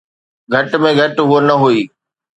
گهٽ 0.51 0.71
۾ 0.87 0.89
گهٽ 0.99 1.15
هوءَ 1.27 1.41
نه 1.47 1.55
هئي. 1.61 1.79